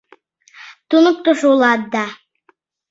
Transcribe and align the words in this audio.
—Туныктышо 0.89 1.45
улат 1.53 1.81
да... 1.93 2.05